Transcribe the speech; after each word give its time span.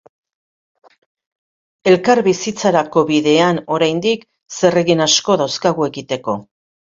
Elkarbizitzarako 1.91 3.03
bidean, 3.11 3.61
oraindik, 3.77 4.25
zeregin 4.61 5.05
asko 5.09 5.39
dauzkagu 5.45 5.89
egiteko. 5.91 6.37